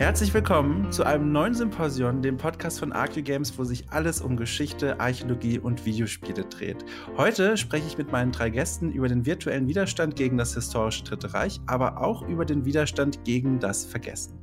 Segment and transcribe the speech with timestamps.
[0.00, 4.34] Herzlich willkommen zu einem neuen Symposion, dem Podcast von Arcu Games, wo sich alles um
[4.34, 6.86] Geschichte, Archäologie und Videospiele dreht.
[7.18, 11.34] Heute spreche ich mit meinen drei Gästen über den virtuellen Widerstand gegen das historische Dritte
[11.34, 14.38] Reich, aber auch über den Widerstand gegen das Vergessen.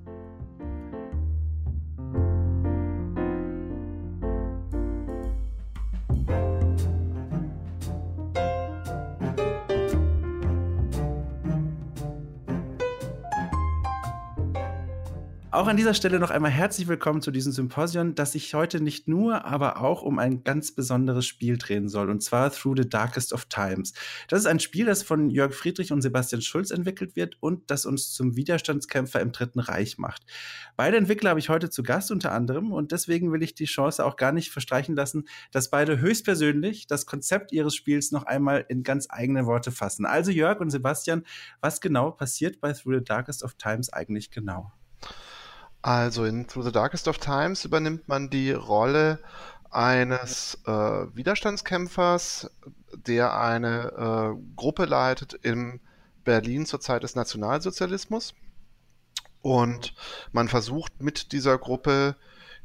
[15.67, 19.09] Auch an dieser Stelle noch einmal herzlich willkommen zu diesem Symposion, das sich heute nicht
[19.09, 23.33] nur, aber auch um ein ganz besonderes Spiel drehen soll, und zwar Through the Darkest
[23.33, 23.91] of Times.
[24.29, 27.85] Das ist ein Spiel, das von Jörg Friedrich und Sebastian Schulz entwickelt wird und das
[27.85, 30.25] uns zum Widerstandskämpfer im Dritten Reich macht.
[30.77, 34.05] Beide Entwickler habe ich heute zu Gast unter anderem und deswegen will ich die Chance
[34.05, 38.83] auch gar nicht verstreichen lassen, dass beide höchstpersönlich das Konzept ihres Spiels noch einmal in
[38.83, 40.05] ganz eigene Worte fassen.
[40.05, 41.25] Also Jörg und Sebastian,
[41.59, 44.71] was genau passiert bei Through the Darkest of Times eigentlich genau?
[45.87, 49.19] Also in Through the Darkest of Times übernimmt man die Rolle
[49.71, 52.51] eines äh, Widerstandskämpfers,
[52.91, 55.79] der eine äh, Gruppe leitet in
[56.25, 58.33] Berlin zur Zeit des Nationalsozialismus.
[59.41, 59.93] Und
[60.33, 62.17] man versucht mit dieser Gruppe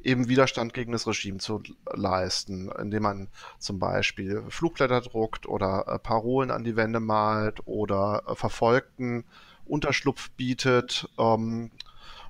[0.03, 3.29] eben Widerstand gegen das Regime zu leisten, indem man
[3.61, 9.23] zum Beispiel Flugblätter druckt oder äh, Parolen an die Wände malt oder äh, Verfolgten
[9.65, 11.09] Unterschlupf bietet.
[11.21, 11.71] Ähm,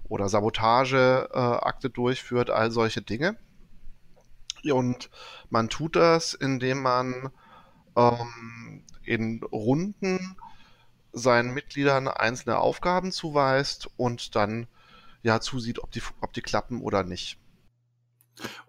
[0.08, 3.36] oder Sabotageakte äh, durchführt, all solche Dinge.
[4.70, 5.10] Und
[5.50, 7.30] man tut das, indem man
[7.96, 10.36] ähm, in Runden
[11.12, 14.66] seinen Mitgliedern einzelne Aufgaben zuweist und dann
[15.22, 17.38] ja zusieht, ob die, ob die klappen oder nicht.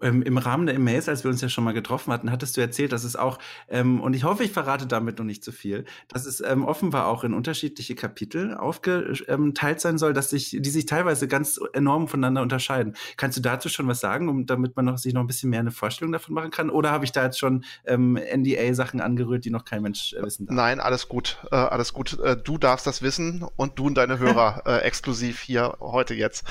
[0.01, 2.61] Ähm, Im Rahmen der Emails, als wir uns ja schon mal getroffen hatten, hattest du
[2.61, 5.85] erzählt, dass es auch, ähm, und ich hoffe, ich verrate damit noch nicht zu viel,
[6.07, 10.85] dass es ähm, offenbar auch in unterschiedliche Kapitel aufgeteilt sein soll, dass sich, die sich
[10.85, 12.95] teilweise ganz enorm voneinander unterscheiden.
[13.17, 15.59] Kannst du dazu schon was sagen, um, damit man noch, sich noch ein bisschen mehr
[15.59, 16.69] eine Vorstellung davon machen kann?
[16.69, 20.45] Oder habe ich da jetzt schon ähm, NDA-Sachen angerührt, die noch kein Mensch äh, wissen
[20.45, 20.55] darf?
[20.55, 22.19] Nein, alles gut, äh, alles gut.
[22.19, 26.45] Äh, du darfst das wissen und du und deine Hörer äh, exklusiv hier heute jetzt.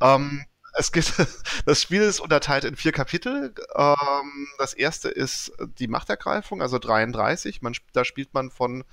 [0.00, 1.12] Ähm, es geht,
[1.66, 3.54] das Spiel ist unterteilt in vier Kapitel.
[3.74, 7.62] Ähm, das erste ist die Machtergreifung, also 33.
[7.62, 8.84] Man, da spielt man von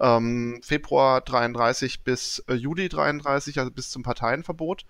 [0.00, 4.84] ähm, Februar 33 bis äh, Juli 33, also bis zum Parteienverbot.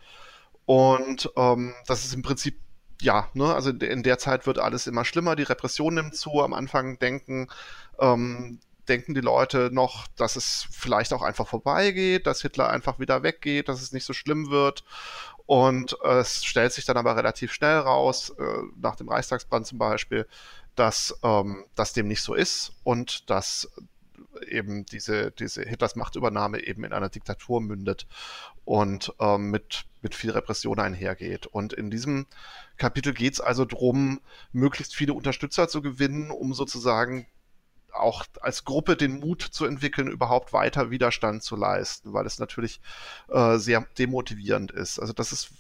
[0.64, 2.59] Und ähm, das ist im Prinzip
[3.00, 6.41] ja, ne, also in der Zeit wird alles immer schlimmer, die Repression nimmt zu.
[6.41, 7.48] Am Anfang denken
[7.98, 13.22] ähm, denken die Leute noch, dass es vielleicht auch einfach vorbeigeht, dass Hitler einfach wieder
[13.22, 14.84] weggeht, dass es nicht so schlimm wird.
[15.47, 18.42] Und äh, es stellt sich dann aber relativ schnell raus, äh,
[18.80, 20.26] nach dem Reichstagsbrand zum Beispiel,
[20.76, 23.69] dass ähm, das dem nicht so ist und dass
[24.48, 28.06] eben diese, diese Hitlers Machtübernahme eben in einer Diktatur mündet
[28.64, 31.47] und ähm, mit, mit viel Repression einhergeht.
[31.47, 32.26] Und in diesem
[32.76, 34.20] Kapitel geht es also darum,
[34.53, 37.26] möglichst viele Unterstützer zu gewinnen, um sozusagen
[37.92, 42.80] auch als Gruppe den Mut zu entwickeln, überhaupt weiter Widerstand zu leisten, weil es natürlich
[43.28, 44.98] äh, sehr demotivierend ist.
[44.98, 45.50] Also das ist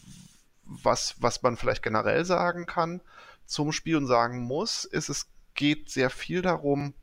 [0.64, 3.00] was, was man vielleicht generell sagen kann
[3.46, 6.94] zum Spiel und sagen muss, ist, es geht sehr viel darum,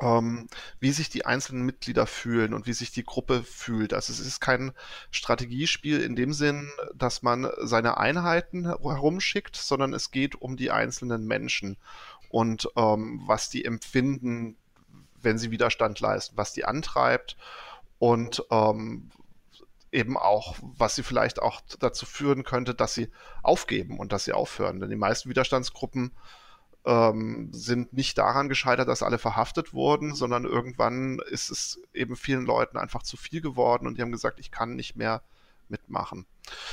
[0.00, 0.48] ähm,
[0.80, 3.94] wie sich die einzelnen Mitglieder fühlen und wie sich die Gruppe fühlt.
[3.94, 4.72] Also es ist kein
[5.10, 11.26] Strategiespiel in dem Sinn, dass man seine Einheiten herumschickt, sondern es geht um die einzelnen
[11.26, 11.78] Menschen
[12.28, 14.56] und ähm, was die empfinden,
[15.20, 17.36] wenn sie Widerstand leisten, was die antreibt
[17.98, 19.10] und ähm,
[19.90, 23.10] eben auch, was sie vielleicht auch dazu führen könnte, dass sie
[23.42, 24.80] aufgeben und dass sie aufhören.
[24.80, 26.12] Denn die meisten Widerstandsgruppen
[26.84, 32.44] ähm, sind nicht daran gescheitert, dass alle verhaftet wurden, sondern irgendwann ist es eben vielen
[32.44, 35.22] Leuten einfach zu viel geworden und die haben gesagt, ich kann nicht mehr
[35.70, 36.26] mitmachen.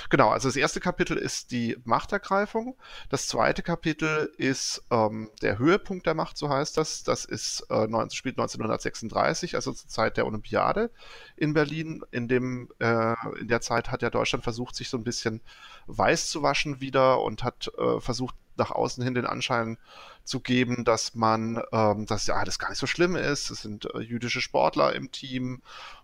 [0.09, 2.77] Genau, also das erste Kapitel ist die Machtergreifung.
[3.09, 7.03] Das zweite Kapitel ist ähm, der Höhepunkt der Macht, so heißt das.
[7.03, 10.91] Das ist äh, 19, spielt 1936, also zur Zeit der Olympiade
[11.35, 12.03] in Berlin.
[12.11, 15.41] In, dem, äh, in der Zeit hat ja Deutschland versucht, sich so ein bisschen
[15.87, 19.77] weiß zu waschen wieder und hat äh, versucht, nach außen hin den Anschein
[20.23, 23.49] zu geben, dass man, ähm, dass ja das gar nicht so schlimm ist.
[23.49, 25.61] Es sind äh, jüdische Sportler im Team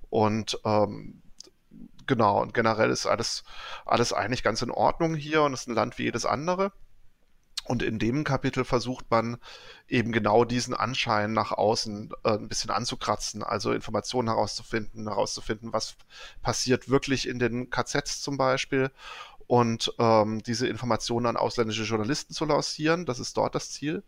[0.09, 1.21] und ähm,
[2.07, 3.43] genau, und generell ist alles,
[3.85, 6.71] alles eigentlich ganz in Ordnung hier und ist ein Land wie jedes andere.
[7.63, 9.37] Und in dem Kapitel versucht man
[9.87, 15.95] eben genau diesen Anschein nach außen äh, ein bisschen anzukratzen, also Informationen herauszufinden, herauszufinden, was
[16.41, 18.89] passiert wirklich in den KZs zum Beispiel
[19.51, 23.05] und ähm, diese Informationen an ausländische Journalisten zu lancieren.
[23.05, 24.01] Das ist dort das Ziel.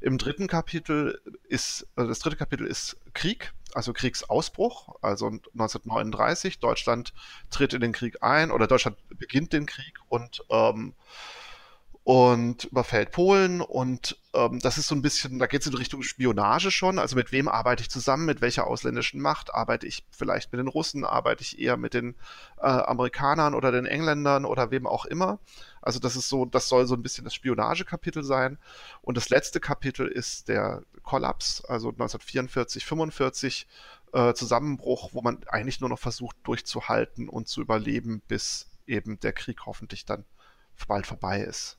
[0.00, 6.58] Im dritten Kapitel ist, äh, das dritte Kapitel ist Krieg, also Kriegsausbruch, also 1939.
[6.58, 7.12] Deutschland
[7.50, 10.94] tritt in den Krieg ein oder Deutschland beginnt den Krieg und ähm,
[12.08, 16.02] und überfällt Polen und ähm, das ist so ein bisschen, da geht es in Richtung
[16.02, 16.98] Spionage schon.
[16.98, 19.52] Also mit wem arbeite ich zusammen, mit welcher ausländischen Macht?
[19.52, 22.14] Arbeite ich vielleicht mit den Russen, arbeite ich eher mit den
[22.62, 25.38] äh, Amerikanern oder den Engländern oder wem auch immer.
[25.82, 28.56] Also das ist so, das soll so ein bisschen das Spionagekapitel sein.
[29.02, 33.66] Und das letzte Kapitel ist der Kollaps, also 1944, 45
[34.14, 39.34] äh, Zusammenbruch, wo man eigentlich nur noch versucht durchzuhalten und zu überleben, bis eben der
[39.34, 40.24] Krieg hoffentlich dann
[40.86, 41.78] bald vorbei ist.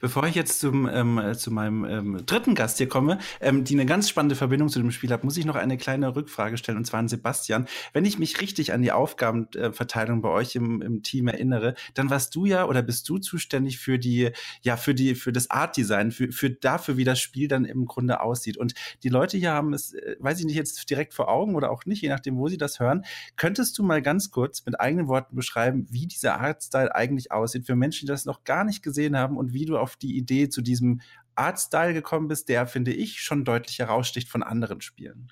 [0.00, 3.86] Bevor ich jetzt zum, ähm, zu meinem ähm, dritten Gast hier komme, ähm, die eine
[3.86, 6.84] ganz spannende Verbindung zu dem Spiel hat, muss ich noch eine kleine Rückfrage stellen, und
[6.84, 7.66] zwar an Sebastian.
[7.92, 12.34] Wenn ich mich richtig an die Aufgabenverteilung bei euch im, im Team erinnere, dann warst
[12.34, 14.30] du ja oder bist du zuständig für die,
[14.62, 17.86] ja, für die, für das Art Design, für, für dafür, wie das Spiel dann im
[17.86, 18.56] Grunde aussieht.
[18.56, 21.70] Und die Leute hier haben es, äh, weiß ich nicht, jetzt direkt vor Augen oder
[21.70, 23.04] auch nicht, je nachdem, wo sie das hören.
[23.36, 27.76] Könntest du mal ganz kurz mit eigenen Worten beschreiben, wie dieser Artstyle eigentlich aussieht für
[27.76, 30.62] Menschen, die das noch gar nicht gesehen haben und wie du auf die Idee zu
[30.62, 31.00] diesem
[31.34, 35.28] Artstyle gekommen bist, der, finde ich, schon deutlich heraussticht von anderen Spielen.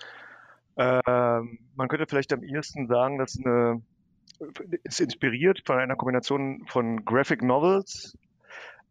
[0.77, 3.83] Ähm, man könnte vielleicht am ehesten sagen, dass eine
[4.85, 8.17] ist inspiriert von einer Kombination von Graphic Novels,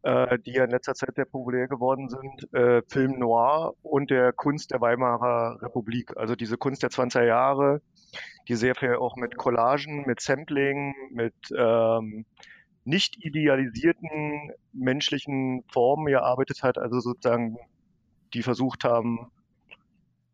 [0.02, 4.32] äh, die ja in letzter Zeit sehr populär geworden sind, äh, Film Noir und der
[4.32, 6.16] Kunst der Weimarer Republik.
[6.16, 7.80] Also diese Kunst der 20er Jahre,
[8.48, 12.24] die sehr viel auch mit Collagen, mit Sampling, mit ähm,
[12.86, 17.58] nicht idealisierten menschlichen Formen gearbeitet hat, also sozusagen,
[18.32, 19.30] die versucht haben,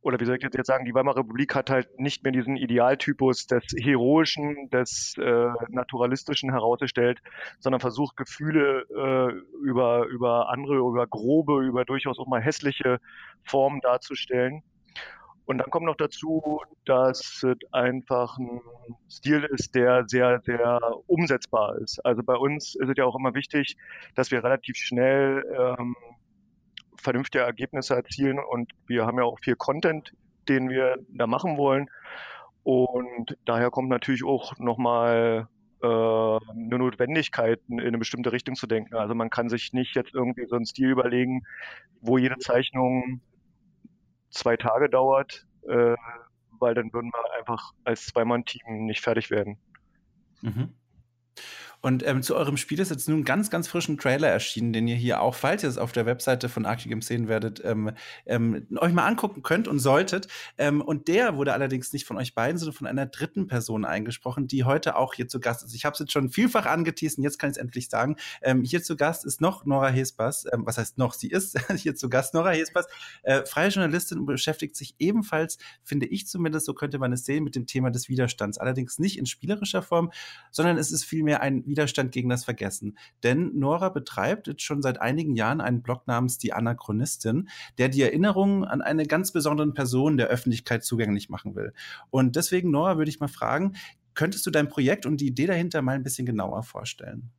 [0.02, 3.46] oder wie soll ich jetzt sagen, die Weimarer Republik hat halt nicht mehr diesen Idealtypus
[3.46, 7.20] des Heroischen, des äh, Naturalistischen herausgestellt,
[7.60, 12.98] sondern versucht Gefühle äh, über, über andere, über grobe, über durchaus auch mal hässliche
[13.44, 14.62] Formen darzustellen.
[15.44, 18.60] Und dann kommt noch dazu, dass es einfach ein
[19.10, 21.98] Stil ist, der sehr, sehr umsetzbar ist.
[22.04, 23.76] Also bei uns ist es ja auch immer wichtig,
[24.14, 25.96] dass wir relativ schnell ähm,
[26.96, 30.12] vernünftige Ergebnisse erzielen und wir haben ja auch viel Content,
[30.48, 31.88] den wir da machen wollen.
[32.62, 35.48] Und daher kommt natürlich auch nochmal
[35.82, 38.94] äh, eine Notwendigkeit, in eine bestimmte Richtung zu denken.
[38.94, 41.44] Also man kann sich nicht jetzt irgendwie so einen Stil überlegen,
[42.00, 43.20] wo jede Zeichnung
[44.32, 45.96] zwei Tage dauert, äh,
[46.58, 49.58] weil dann würden wir einfach als Zweimann-Team nicht fertig werden.
[50.40, 50.74] Mhm.
[51.82, 54.86] Und ähm, zu eurem Spiel ist jetzt nun ein ganz, ganz frischen Trailer erschienen, den
[54.86, 57.90] ihr hier auch, falls ihr es auf der Webseite von Arctic Games sehen werdet, ähm,
[58.24, 60.28] ähm, euch mal angucken könnt und solltet.
[60.58, 64.46] Ähm, und der wurde allerdings nicht von euch beiden, sondern von einer dritten Person eingesprochen,
[64.46, 65.74] die heute auch hier zu Gast ist.
[65.74, 68.16] Ich habe es jetzt schon vielfach angeteased und jetzt kann ich es endlich sagen.
[68.42, 70.46] Ähm, hier zu Gast ist noch Nora Hespas.
[70.52, 71.14] Ähm, was heißt noch?
[71.14, 72.32] Sie ist hier zu Gast.
[72.32, 72.86] Nora Hespas,
[73.24, 77.42] äh, freie Journalistin und beschäftigt sich ebenfalls, finde ich zumindest, so könnte man es sehen,
[77.42, 78.58] mit dem Thema des Widerstands.
[78.58, 80.12] Allerdings nicht in spielerischer Form,
[80.52, 82.96] sondern es ist vielmehr ein Widerstand gegen das Vergessen.
[83.24, 87.48] Denn Nora betreibt jetzt schon seit einigen Jahren einen Blog namens Die Anachronistin,
[87.78, 91.72] der die Erinnerungen an eine ganz besondere Person der Öffentlichkeit zugänglich machen will.
[92.10, 93.72] Und deswegen, Nora, würde ich mal fragen,
[94.14, 97.30] könntest du dein Projekt und die Idee dahinter mal ein bisschen genauer vorstellen?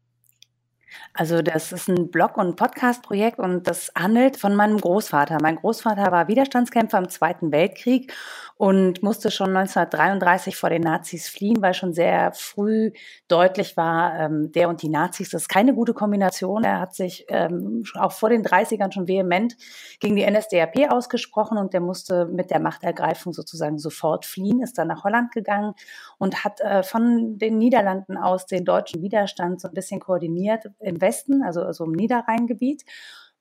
[1.13, 5.37] Also das ist ein Blog- und Podcast-Projekt und das handelt von meinem Großvater.
[5.41, 8.11] Mein Großvater war Widerstandskämpfer im Zweiten Weltkrieg
[8.55, 12.91] und musste schon 1933 vor den Nazis fliehen, weil schon sehr früh
[13.27, 16.63] deutlich war, ähm, der und die Nazis, das ist keine gute Kombination.
[16.63, 19.57] Er hat sich ähm, auch vor den 30ern schon vehement
[19.99, 24.87] gegen die NSDAP ausgesprochen und der musste mit der Machtergreifung sozusagen sofort fliehen, ist dann
[24.87, 25.73] nach Holland gegangen
[26.17, 31.01] und hat äh, von den Niederlanden aus den deutschen Widerstand so ein bisschen koordiniert im
[31.01, 32.83] Westen, also, also im Niederrheingebiet,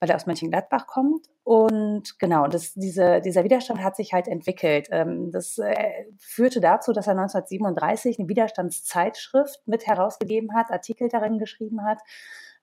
[0.01, 1.27] weil er aus Mönchengladbach kommt.
[1.45, 4.89] Und genau, das, diese, dieser Widerstand hat sich halt entwickelt.
[4.91, 11.39] Ähm, das äh, führte dazu, dass er 1937 eine Widerstandszeitschrift mit herausgegeben hat, Artikel darin
[11.39, 11.99] geschrieben hat,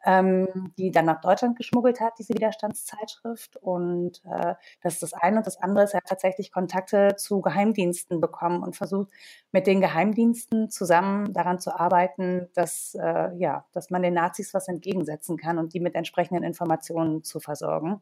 [0.06, 3.58] ähm, die dann nach Deutschland geschmuggelt hat, diese Widerstandszeitschrift.
[3.58, 5.38] Und äh, das ist das eine.
[5.38, 9.10] Und das andere ist, er hat tatsächlich Kontakte zu Geheimdiensten bekommen und versucht,
[9.52, 14.68] mit den Geheimdiensten zusammen daran zu arbeiten, dass, äh, ja, dass man den Nazis was
[14.68, 18.02] entgegensetzen kann und die mit entsprechenden Informationen zu versorgen.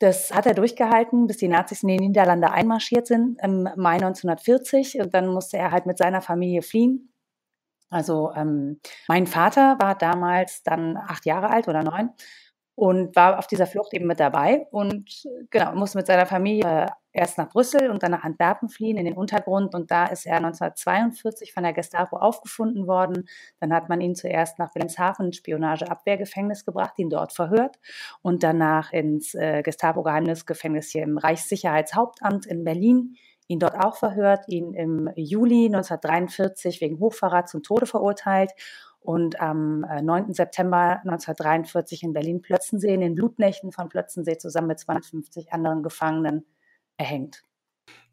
[0.00, 5.00] Das hat er durchgehalten, bis die Nazis in die Niederlande einmarschiert sind im Mai 1940.
[5.00, 7.13] Und dann musste er halt mit seiner Familie fliehen
[7.94, 12.10] also ähm, mein Vater war damals dann acht Jahre alt oder neun
[12.74, 17.38] und war auf dieser Flucht eben mit dabei und genau musste mit seiner Familie erst
[17.38, 21.52] nach Brüssel und dann nach Antwerpen fliehen in den Untergrund und da ist er 1942
[21.52, 23.28] von der Gestapo aufgefunden worden.
[23.60, 27.78] Dann hat man ihn zuerst nach Wilhelmshaven Spionageabwehrgefängnis gebracht, ihn dort verhört
[28.22, 33.14] und danach ins äh, Gestapo-Geheimnisgefängnis hier im Reichssicherheitshauptamt in Berlin
[33.46, 38.52] ihn dort auch verhört, ihn im Juli 1943 wegen Hochverrat zum Tode verurteilt
[39.00, 40.30] und am 9.
[40.30, 46.46] Äh, September 1943 in Berlin-Plötzensee in den Blutnächten von Plötzensee zusammen mit 250 anderen Gefangenen
[46.96, 47.42] erhängt.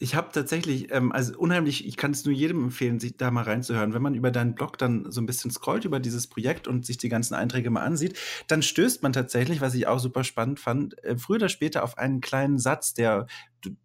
[0.02, 3.44] Ich habe tatsächlich, ähm, also unheimlich, ich kann es nur jedem empfehlen, sich da mal
[3.44, 3.94] reinzuhören.
[3.94, 6.98] Wenn man über deinen Blog dann so ein bisschen scrollt über dieses Projekt und sich
[6.98, 8.18] die ganzen Einträge mal ansieht,
[8.48, 12.00] dann stößt man tatsächlich, was ich auch super spannend fand, äh, früher oder später auf
[12.00, 13.28] einen kleinen Satz, der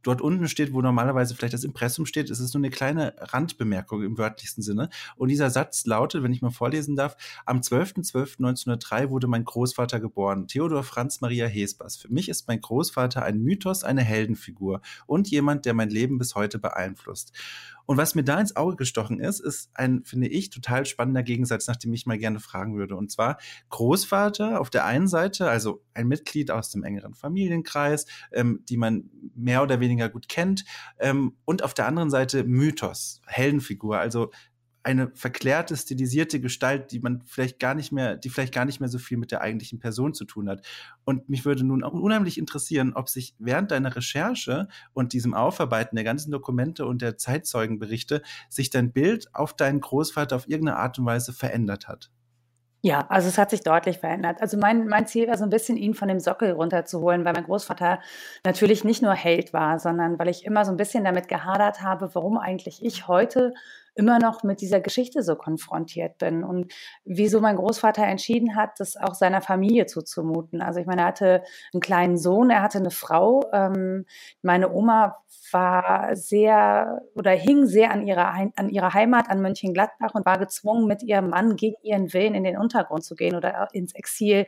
[0.03, 4.03] dort unten steht, wo normalerweise vielleicht das Impressum steht, es ist nur eine kleine Randbemerkung
[4.03, 4.89] im wörtlichsten Sinne.
[5.17, 10.49] Und dieser Satz lautet, wenn ich mal vorlesen darf, am 12.12.1903 wurde mein Großvater geboren,
[10.49, 11.97] Theodor Franz Maria Hesbers.
[11.97, 16.35] Für mich ist mein Großvater ein Mythos, eine Heldenfigur und jemand, der mein Leben bis
[16.35, 17.33] heute beeinflusst.
[17.87, 21.69] Und was mir da ins Auge gestochen ist, ist ein, finde ich, total spannender Gegensatz,
[21.69, 22.97] nach dem ich mal gerne fragen würde.
[22.97, 23.39] Und zwar
[23.71, 29.11] Großvater auf der einen Seite, also ein Mitglied aus dem engeren Familienkreis, ähm, die man
[29.35, 30.65] mehr oder weniger gut kennt,
[30.99, 34.31] ähm, und auf der anderen Seite Mythos, Heldenfigur, also
[34.87, 38.89] eine verklärte, stilisierte Gestalt, die man vielleicht gar nicht mehr, die vielleicht gar nicht mehr
[38.89, 40.65] so viel mit der eigentlichen Person zu tun hat.
[41.05, 45.97] Und mich würde nun auch unheimlich interessieren, ob sich während deiner Recherche und diesem Aufarbeiten
[45.97, 51.01] der ganzen Dokumente und der Zeitzeugenberichte sich dein Bild auf deinen Großvater auf irgendeine Art
[51.01, 52.13] und Weise verändert hat.
[52.83, 54.41] Ja, also es hat sich deutlich verändert.
[54.41, 57.43] Also mein, mein Ziel war so ein bisschen, ihn von dem Sockel runterzuholen, weil mein
[57.43, 57.99] Großvater
[58.45, 62.15] natürlich nicht nur Held war, sondern weil ich immer so ein bisschen damit gehadert habe,
[62.15, 63.55] warum eigentlich ich heute
[63.97, 66.73] immer noch mit dieser Geschichte so konfrontiert bin und
[67.05, 70.61] wieso mein Großvater entschieden hat, das auch seiner Familie zuzumuten.
[70.61, 73.43] Also ich meine, er hatte einen kleinen Sohn, er hatte eine Frau.
[73.53, 74.05] Ähm,
[74.43, 75.17] meine Oma
[75.51, 80.87] war sehr oder hing sehr an ihrer, an ihrer Heimat, an Mönchengladbach und war gezwungen,
[80.87, 84.47] mit ihrem Mann gegen ihren Willen in den Untergrund zu gehen oder ins Exil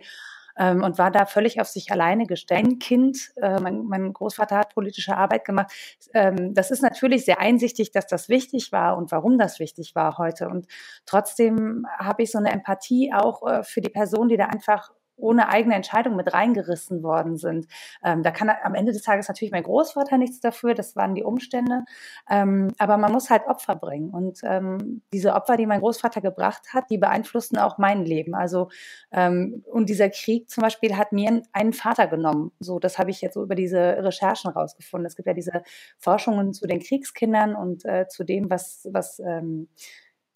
[0.59, 2.65] ähm, und war da völlig auf sich alleine gestellt.
[2.65, 5.73] Ein Kind, äh, mein, mein, Großvater hat politische Arbeit gemacht.
[6.15, 10.19] Ähm, das ist natürlich sehr einsichtig, dass das wichtig war und warum das wichtig war
[10.19, 10.49] heute.
[10.49, 10.67] Und
[11.07, 15.49] trotzdem habe ich so eine Empathie auch äh, für die Person, die da einfach ohne
[15.49, 17.67] eigene Entscheidung mit reingerissen worden sind.
[18.05, 21.25] Ähm, da kann am Ende des Tages natürlich mein Großvater nichts dafür, das waren die
[21.25, 21.85] Umstände.
[22.31, 24.11] Ähm, aber man muss halt Opfer bringen.
[24.11, 28.35] Und ähm, diese Opfer, die mein Großvater gebracht hat, die beeinflussten auch mein Leben.
[28.35, 28.69] Also,
[29.13, 32.53] ähm, und dieser Krieg zum Beispiel hat mir einen Vater genommen.
[32.61, 35.07] So, das habe ich jetzt so über diese Recherchen rausgefunden.
[35.07, 35.63] Es gibt ja diese
[35.99, 39.69] Forschungen zu den Kriegskindern und äh, zu dem, was, was ähm,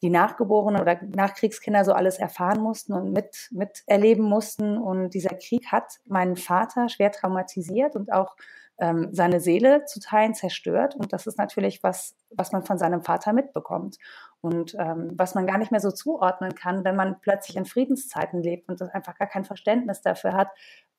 [0.02, 4.76] die Nachgeborenen oder Nachkriegskinder so alles erfahren mussten und mit, miterleben mussten.
[4.76, 8.36] Und dieser Krieg hat meinen Vater schwer traumatisiert und auch
[8.78, 10.96] ähm, seine Seele zu Teilen zerstört.
[10.96, 13.96] Und das ist natürlich was, was man von seinem Vater mitbekommt.
[14.40, 18.42] Und ähm, was man gar nicht mehr so zuordnen kann, wenn man plötzlich in Friedenszeiten
[18.42, 20.48] lebt und das einfach gar kein Verständnis dafür hat,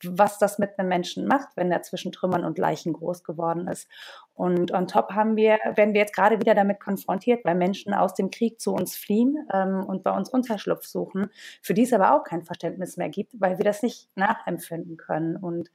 [0.10, 3.88] was das mit einem Menschen macht, wenn er zwischen Trümmern und Leichen groß geworden ist.
[4.34, 8.14] Und on top haben wir, werden wir jetzt gerade wieder damit konfrontiert, weil Menschen aus
[8.14, 11.30] dem Krieg zu uns fliehen ähm, und bei uns Unterschlupf suchen,
[11.62, 15.36] für die es aber auch kein Verständnis mehr gibt, weil wir das nicht nachempfinden können.
[15.38, 15.70] Und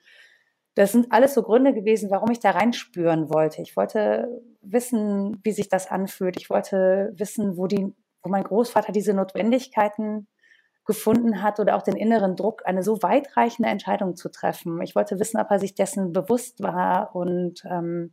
[0.74, 3.62] das sind alles so Gründe gewesen, warum ich da reinspüren wollte.
[3.62, 6.36] Ich wollte wissen, wie sich das anfühlt.
[6.38, 7.92] Ich wollte wissen, wo die,
[8.22, 10.28] wo mein Großvater diese Notwendigkeiten
[10.88, 14.80] gefunden hat oder auch den inneren Druck, eine so weitreichende Entscheidung zu treffen.
[14.80, 18.10] Ich wollte wissen, ob er sich dessen bewusst war und ähm,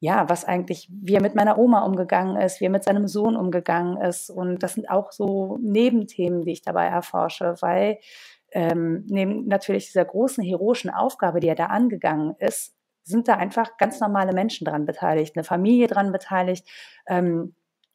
[0.00, 3.36] ja, was eigentlich, wie er mit meiner Oma umgegangen ist, wie er mit seinem Sohn
[3.36, 4.28] umgegangen ist.
[4.28, 7.98] Und das sind auch so Nebenthemen, die ich dabei erforsche, weil
[8.52, 13.78] ähm, neben natürlich dieser großen heroischen Aufgabe, die er da angegangen ist, sind da einfach
[13.78, 16.68] ganz normale Menschen dran beteiligt, eine Familie dran beteiligt,
[17.06, 17.54] ähm,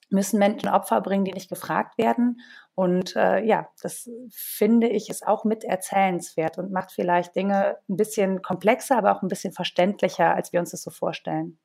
[0.10, 2.42] müssen Menschen Opfer bringen, die nicht gefragt werden.
[2.76, 7.98] Und äh, ja, das finde ich ist auch mit erzählenswert und macht vielleicht Dinge ein
[7.98, 11.60] bisschen komplexer, aber auch ein bisschen verständlicher, als wir uns das so vorstellen.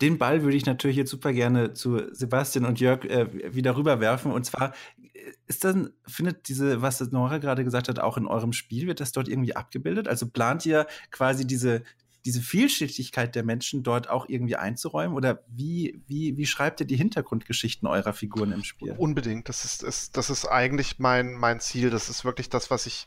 [0.00, 4.30] Den Ball würde ich natürlich jetzt super gerne zu Sebastian und Jörg äh, wieder rüberwerfen.
[4.30, 8.52] Und zwar äh, ist dann, findet diese, was Nora gerade gesagt hat, auch in eurem
[8.52, 10.06] Spiel, wird das dort irgendwie abgebildet?
[10.06, 11.82] Also plant ihr quasi diese,
[12.24, 15.16] diese Vielschichtigkeit der Menschen dort auch irgendwie einzuräumen?
[15.16, 18.94] Oder wie, wie, wie schreibt ihr die Hintergrundgeschichten eurer Figuren im Spiel?
[18.98, 19.48] Unbedingt.
[19.48, 21.90] Das ist, ist, das ist eigentlich mein, mein Ziel.
[21.90, 23.06] Das ist wirklich das, was ich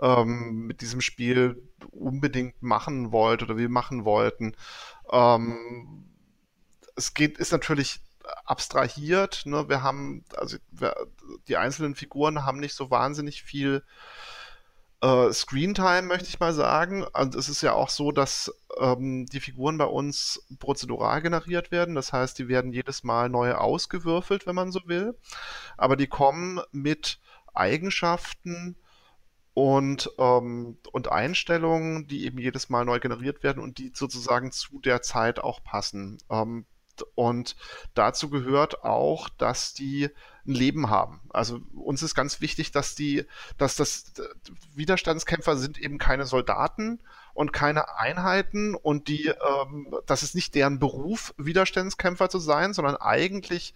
[0.00, 4.54] ähm, mit diesem Spiel unbedingt machen wollte oder wir machen wollten.
[5.10, 6.06] Ähm,
[6.96, 8.00] es geht, ist natürlich
[8.44, 9.42] abstrahiert.
[9.46, 9.68] Ne?
[9.68, 10.94] Wir haben, also wir,
[11.48, 13.82] die einzelnen Figuren haben nicht so wahnsinnig viel
[15.04, 17.04] äh, Screentime, möchte ich mal sagen.
[17.04, 21.94] Und es ist ja auch so, dass ähm, die Figuren bei uns prozedural generiert werden.
[21.94, 25.14] Das heißt, die werden jedes Mal neu ausgewürfelt, wenn man so will.
[25.76, 27.20] Aber die kommen mit
[27.52, 28.76] Eigenschaften
[29.52, 34.80] und, ähm, und Einstellungen, die eben jedes Mal neu generiert werden und die sozusagen zu
[34.80, 36.18] der Zeit auch passen.
[36.30, 36.64] Ähm,
[37.14, 37.56] und
[37.94, 40.10] dazu gehört auch, dass die
[40.46, 41.20] ein Leben haben.
[41.30, 43.24] Also uns ist ganz wichtig, dass die,
[43.56, 44.12] dass das
[44.74, 47.00] Widerstandskämpfer sind eben keine Soldaten
[47.32, 52.96] und keine Einheiten und die, ähm, das ist nicht deren Beruf, Widerstandskämpfer zu sein, sondern
[52.96, 53.74] eigentlich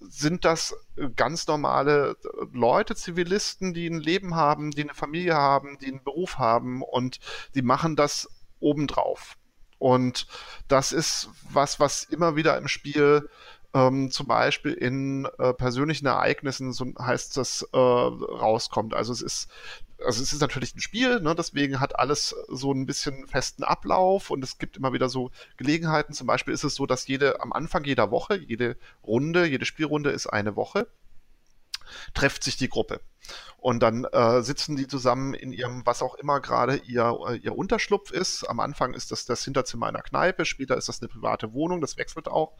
[0.00, 0.74] sind das
[1.16, 2.16] ganz normale
[2.52, 7.20] Leute, Zivilisten, die ein Leben haben, die eine Familie haben, die einen Beruf haben und
[7.54, 8.28] die machen das
[8.60, 9.36] obendrauf.
[9.84, 10.26] Und
[10.66, 13.28] das ist was, was immer wieder im Spiel
[13.74, 18.94] ähm, zum Beispiel in äh, persönlichen Ereignissen, so heißt das, äh, rauskommt.
[18.94, 19.50] Also es ist,
[20.02, 21.34] also es ist natürlich ein Spiel, ne?
[21.34, 26.14] deswegen hat alles so ein bisschen festen Ablauf und es gibt immer wieder so Gelegenheiten.
[26.14, 30.12] Zum Beispiel ist es so, dass jede am Anfang jeder Woche, jede Runde, jede Spielrunde
[30.12, 30.86] ist eine Woche
[32.14, 33.00] trifft sich die Gruppe.
[33.56, 37.56] Und dann äh, sitzen die zusammen in ihrem, was auch immer gerade ihr, äh, ihr
[37.56, 38.44] Unterschlupf ist.
[38.44, 41.96] Am Anfang ist das das Hinterzimmer einer Kneipe, später ist das eine private Wohnung, das
[41.96, 42.58] wechselt auch.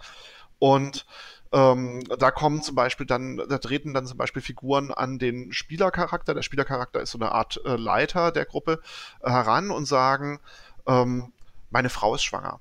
[0.58, 1.04] Und
[1.52, 6.32] ähm, da kommen zum Beispiel dann, da treten dann zum Beispiel Figuren an den Spielercharakter.
[6.32, 8.80] Der Spielercharakter ist so eine Art äh, Leiter der Gruppe
[9.20, 10.40] äh, heran und sagen,
[10.86, 11.32] ähm,
[11.70, 12.60] meine Frau ist schwanger.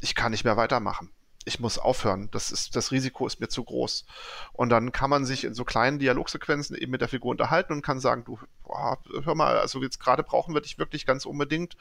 [0.00, 1.12] Ich kann nicht mehr weitermachen
[1.48, 2.28] ich muss aufhören.
[2.30, 4.04] Das ist, das Risiko ist mir zu groß.
[4.52, 7.82] Und dann kann man sich in so kleinen Dialogsequenzen eben mit der Figur unterhalten und
[7.82, 11.76] kann sagen, du, boah, hör mal, also jetzt gerade brauchen wir dich wirklich ganz unbedingt.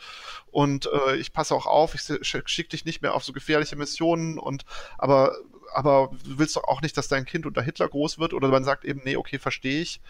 [0.51, 4.39] Und äh, ich passe auch auf, ich schicke dich nicht mehr auf so gefährliche Missionen
[4.39, 4.65] und
[4.97, 5.36] aber
[5.74, 8.63] aber du willst doch auch nicht, dass dein Kind unter Hitler groß wird oder man
[8.63, 10.01] sagt eben, nee, okay, verstehe ich,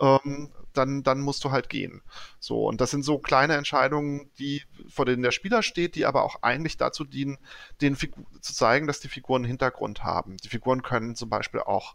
[0.00, 2.02] ähm, dann, dann musst du halt gehen.
[2.40, 6.24] So, und das sind so kleine Entscheidungen, die vor denen der Spieler steht, die aber
[6.24, 7.38] auch eigentlich dazu dienen,
[7.80, 10.36] den Figu zu zeigen, dass die Figuren einen Hintergrund haben.
[10.38, 11.94] Die Figuren können zum Beispiel auch,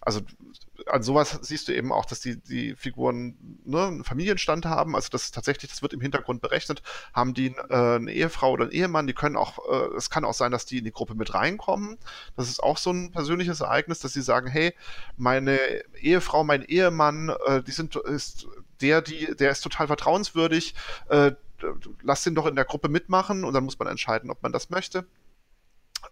[0.00, 0.20] also
[0.86, 5.08] an sowas siehst du eben auch, dass die, die Figuren ne, einen Familienstand haben, also
[5.10, 6.82] das tatsächlich, das wird im Hintergrund berechnet,
[7.12, 10.34] haben die äh, eine Ehefrau oder einen Ehemann, die können auch, äh, es kann auch
[10.34, 11.98] sein, dass die in die Gruppe mit reinkommen.
[12.36, 14.74] Das ist auch so ein persönliches Ereignis, dass sie sagen, hey,
[15.16, 15.58] meine
[16.00, 18.46] Ehefrau, mein Ehemann, äh, die sind, ist
[18.80, 20.74] der, die, der ist total vertrauenswürdig,
[21.08, 21.32] äh,
[22.02, 24.70] lass den doch in der Gruppe mitmachen und dann muss man entscheiden, ob man das
[24.70, 25.06] möchte.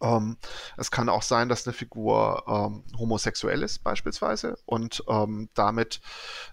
[0.00, 0.36] Ähm,
[0.76, 6.00] es kann auch sein, dass eine Figur ähm, homosexuell ist beispielsweise und ähm, damit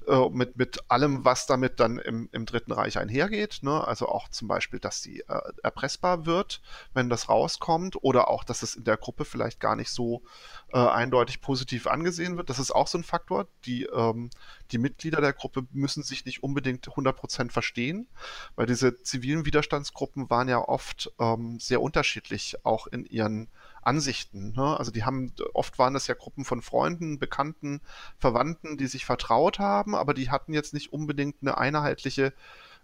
[0.08, 3.86] äh, mit, mit allem, was damit dann im, im Dritten Reich einhergeht, ne?
[3.86, 6.62] also auch zum Beispiel, dass sie äh, erpressbar wird,
[6.94, 10.24] wenn das rauskommt oder auch, dass es in der Gruppe vielleicht gar nicht so
[10.74, 12.50] äh, eindeutig positiv angesehen wird.
[12.50, 13.48] Das ist auch so ein Faktor.
[13.66, 14.32] Die, ähm,
[14.72, 18.08] die Mitglieder der Gruppe müssen sich nicht unbedingt 100% verstehen,
[18.56, 23.50] weil diese zivilen Widerstandsgruppen waren ja oft ähm, sehr unterschiedlich, auch in ihren
[23.84, 24.54] Ansichten.
[24.54, 24.78] Ne?
[24.78, 27.82] Also die haben, oft waren das ja Gruppen von Freunden, Bekannten,
[28.18, 32.34] Verwandten, die sich vertraut haben, aber die hatten jetzt nicht unbedingt eine einheitliche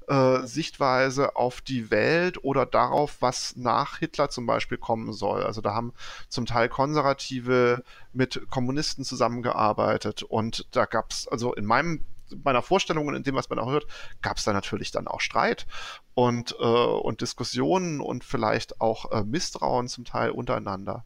[0.10, 5.43] äh, Sichtweise auf die Welt oder darauf, was nach Hitler zum Beispiel kommen soll.
[5.43, 5.93] Also da haben
[6.30, 12.06] zum Teil Konservative mit Kommunisten zusammengearbeitet und da gab es, also in meinem
[12.43, 13.88] meiner Vorstellung und in dem, was man auch hört,
[14.22, 15.65] gab es da natürlich dann auch Streit
[16.13, 21.06] und, äh, und Diskussionen und vielleicht auch äh, Misstrauen zum Teil untereinander.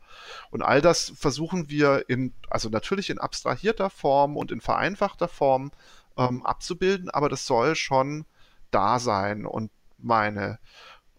[0.51, 5.71] Und all das versuchen wir in, also natürlich in abstrahierter Form und in vereinfachter Form
[6.17, 8.25] ähm, abzubilden, aber das soll schon
[8.73, 9.45] da sein.
[9.45, 10.59] Und meine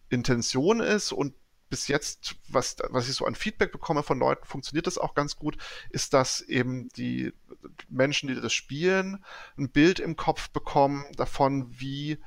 [0.09, 1.35] Intention ist und
[1.71, 5.35] bis jetzt, was, was ich so an Feedback bekomme von Leuten, funktioniert das auch ganz
[5.35, 5.57] gut,
[5.90, 7.33] ist, dass eben die
[7.88, 9.25] Menschen, die das spielen,
[9.59, 12.19] ein Bild im Kopf bekommen davon, wie,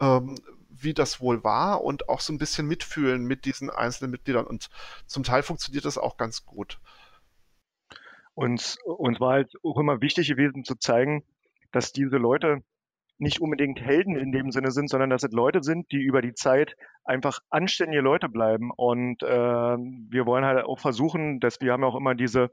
[0.00, 0.34] ähm,
[0.70, 4.46] wie das wohl war und auch so ein bisschen mitfühlen mit diesen einzelnen Mitgliedern.
[4.46, 4.70] Und
[5.06, 6.80] zum Teil funktioniert das auch ganz gut.
[8.34, 11.22] Uns, uns war halt auch immer wichtig gewesen zu zeigen,
[11.70, 12.62] dass diese Leute
[13.18, 16.34] nicht unbedingt Helden in dem Sinne sind, sondern dass es Leute sind, die über die
[16.34, 18.70] Zeit einfach anständige Leute bleiben.
[18.76, 22.50] Und äh, wir wollen halt auch versuchen, dass wir haben ja auch immer diese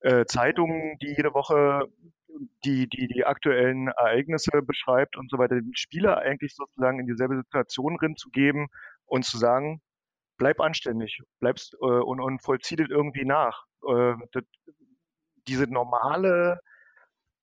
[0.00, 1.88] äh, Zeitungen, die jede Woche
[2.64, 7.36] die, die die aktuellen Ereignisse beschreibt und so weiter, den Spieler eigentlich sozusagen in dieselbe
[7.36, 8.68] Situation drin zu geben
[9.06, 9.80] und zu sagen,
[10.36, 13.64] bleib anständig, bleibst äh, und, und vollzieht es irgendwie nach.
[13.88, 14.44] Äh, das,
[15.48, 16.60] diese normale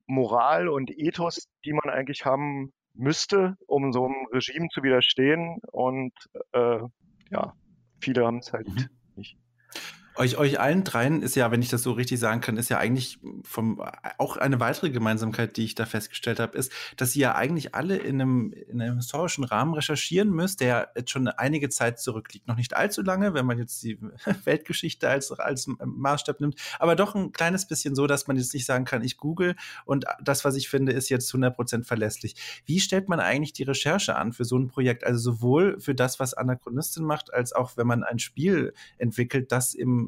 [0.05, 5.59] Moral und Ethos, die man eigentlich haben müsste, um so einem Regime zu widerstehen.
[5.71, 6.13] Und
[6.51, 6.79] äh,
[7.29, 7.53] ja,
[8.01, 8.89] viele haben es halt mhm.
[9.15, 9.37] nicht.
[10.15, 12.77] Euch, euch allen dreien ist ja, wenn ich das so richtig sagen kann, ist ja
[12.77, 13.81] eigentlich vom,
[14.19, 17.97] auch eine weitere Gemeinsamkeit, die ich da festgestellt habe, ist, dass ihr ja eigentlich alle
[17.97, 22.47] in einem, in einem historischen Rahmen recherchieren müsst, der jetzt schon einige Zeit zurückliegt.
[22.47, 23.97] Noch nicht allzu lange, wenn man jetzt die
[24.43, 28.65] Weltgeschichte als, als Maßstab nimmt, aber doch ein kleines bisschen so, dass man jetzt nicht
[28.65, 32.35] sagen kann, ich google und das, was ich finde, ist jetzt 100% verlässlich.
[32.65, 35.05] Wie stellt man eigentlich die Recherche an für so ein Projekt?
[35.05, 39.73] Also sowohl für das, was Anachronistin macht, als auch wenn man ein Spiel entwickelt, das
[39.73, 40.02] im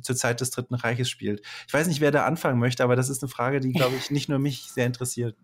[0.00, 1.42] zur Zeit des Dritten Reiches spielt.
[1.66, 4.10] Ich weiß nicht, wer da anfangen möchte, aber das ist eine Frage, die, glaube ich,
[4.10, 5.36] nicht nur mich sehr interessiert.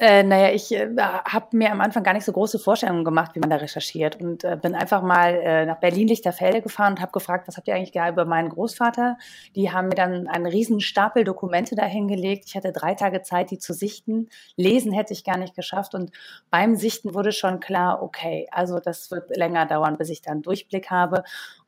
[0.00, 3.38] Äh, naja, ich äh, habe mir am Anfang gar nicht so große Vorstellungen gemacht, wie
[3.38, 7.46] man da recherchiert und äh, bin einfach mal äh, nach Berlin-Lichterfelde gefahren und habe gefragt,
[7.46, 9.16] was habt ihr eigentlich gehabt über meinen Großvater?
[9.54, 12.46] Die haben mir dann einen riesen Stapel Dokumente dahingelegt.
[12.48, 14.30] Ich hatte drei Tage Zeit, die zu sichten.
[14.56, 16.10] Lesen hätte ich gar nicht geschafft und
[16.50, 20.90] beim Sichten wurde schon klar, okay, also das wird länger dauern, bis ich dann Durchblick
[20.90, 21.22] habe.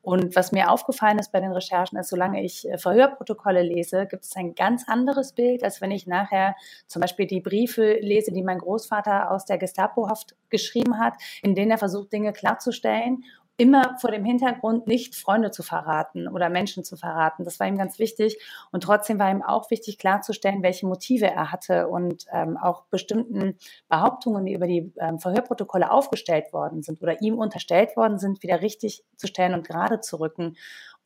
[0.06, 4.24] Und was mir aufgefallen ist bei den Recherchen, ist, solange ich äh, Verhörprotokolle lese, gibt
[4.24, 6.54] es ein ganz anderes Bild, als wenn ich nachher
[6.86, 11.72] zum Beispiel die Briefe lese, die mein Großvater aus der Gestapo-Haft geschrieben hat, in denen
[11.72, 13.24] er versucht, Dinge klarzustellen
[13.56, 17.44] immer vor dem Hintergrund nicht Freunde zu verraten oder Menschen zu verraten.
[17.44, 18.38] Das war ihm ganz wichtig.
[18.70, 23.56] Und trotzdem war ihm auch wichtig klarzustellen, welche Motive er hatte und ähm, auch bestimmten
[23.88, 28.60] Behauptungen, die über die ähm, Verhörprotokolle aufgestellt worden sind oder ihm unterstellt worden sind, wieder
[28.60, 30.56] richtig zu stellen und gerade zu rücken.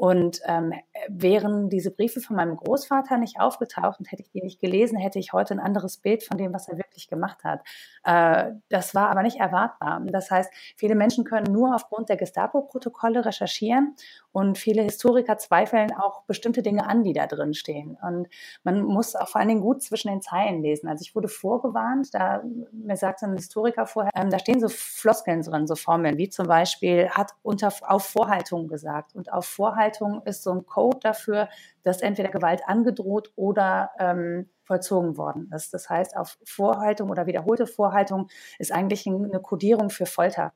[0.00, 0.72] Und ähm,
[1.08, 5.18] wären diese Briefe von meinem Großvater nicht aufgetaucht und hätte ich die nicht gelesen, hätte
[5.18, 7.60] ich heute ein anderes Bild von dem, was er wirklich gemacht hat.
[8.04, 10.00] Äh, das war aber nicht erwartbar.
[10.06, 13.94] Das heißt, viele Menschen können nur aufgrund der Gestapo-Protokolle recherchieren
[14.32, 17.98] und viele Historiker zweifeln auch bestimmte Dinge an, die da drin stehen.
[18.00, 18.28] Und
[18.62, 20.88] man muss auch vor allen Dingen gut zwischen den Zeilen lesen.
[20.88, 25.42] Also ich wurde vorgewarnt, da mir sagte ein Historiker vorher, ähm, da stehen so Floskeln
[25.42, 29.14] drin, so Formeln, wie zum Beispiel hat unter auf Vorhaltung gesagt.
[29.14, 29.89] Und auf Vorhaltung
[30.24, 31.48] ist so ein Code dafür,
[31.82, 35.74] dass entweder Gewalt angedroht oder ähm, vollzogen worden ist.
[35.74, 40.52] Das heißt, auf Vorhaltung oder wiederholte Vorhaltung ist eigentlich eine Kodierung für Folter,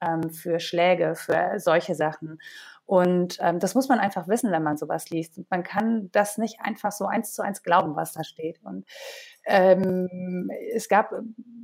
[0.00, 2.38] ähm, für Schläge, für solche Sachen.
[2.84, 5.38] Und ähm, das muss man einfach wissen, wenn man sowas liest.
[5.38, 8.60] Und man kann das nicht einfach so eins zu eins glauben, was da steht.
[8.62, 8.84] Und
[9.44, 11.12] ähm, es gab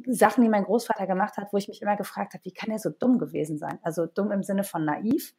[0.07, 2.79] Sachen, die mein Großvater gemacht hat, wo ich mich immer gefragt habe, wie kann er
[2.79, 3.79] so dumm gewesen sein?
[3.83, 5.35] Also dumm im Sinne von naiv,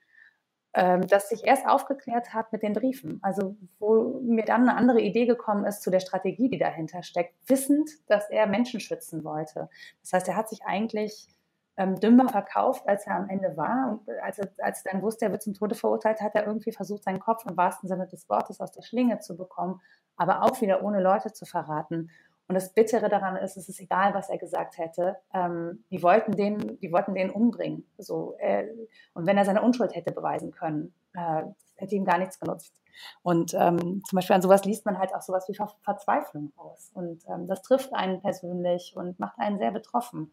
[0.82, 3.20] ähm, dass sich erst aufgeklärt hat mit den Briefen.
[3.22, 7.34] Also wo mir dann eine andere Idee gekommen ist zu der Strategie, die dahinter steckt,
[7.48, 9.70] wissend, dass er Menschen schützen wollte.
[10.02, 11.28] Das heißt, er hat sich eigentlich
[11.76, 13.92] ähm, dümmer verkauft, als er am Ende war.
[13.92, 16.72] Und als er, als er dann wusste, er wird zum Tode verurteilt, hat er irgendwie
[16.72, 19.82] versucht, seinen Kopf im wahrsten Sinne des Wortes aus der Schlinge zu bekommen,
[20.16, 22.10] aber auch wieder ohne Leute zu verraten.
[22.50, 25.18] Und das Bittere daran ist, es ist egal, was er gesagt hätte.
[25.36, 27.86] Ähm, die wollten den, die wollten den umbringen.
[28.00, 28.66] So, äh,
[29.14, 31.44] und wenn er seine Unschuld hätte beweisen können, äh,
[31.76, 32.74] hätte ihm gar nichts genutzt.
[33.22, 36.90] Und ähm, zum Beispiel an sowas liest man halt auch sowas wie Ver Verzweiflung aus.
[36.96, 40.32] Und ähm, das trifft einen persönlich und macht einen sehr betroffen.